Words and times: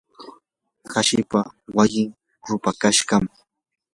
hashipa 0.91 1.39
wasin 1.75 2.09
rupakashqam. 2.47 3.23